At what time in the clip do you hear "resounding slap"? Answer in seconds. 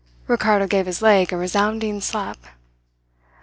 1.37-2.39